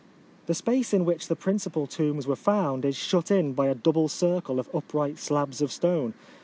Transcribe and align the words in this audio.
The 0.47 0.55
space 0.55 0.95
in 0.95 1.05
which 1.05 1.27
the 1.27 1.35
principal 1.35 1.85
tombs 1.85 2.25
were 2.25 2.35
found 2.35 2.85
is 2.85 2.95
shut 2.95 3.29
in 3.29 3.53
by 3.53 3.67
a 3.67 3.75
double 3.75 4.07
circle 4.07 4.59
of 4.59 4.67
upright 4.73 5.19
slabs 5.19 5.61
of 5.61 5.71
stone. 5.71 6.15